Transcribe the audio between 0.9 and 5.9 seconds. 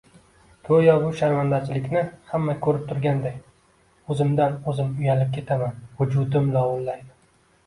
bu sharmandachilikni hamma koʻrib turganday oʻzimdan oʻzim uyalib ketaman,